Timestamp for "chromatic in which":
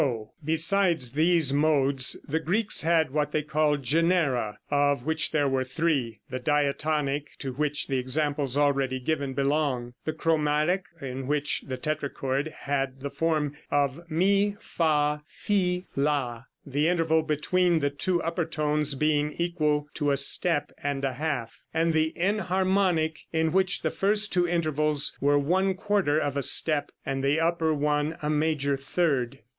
10.13-11.63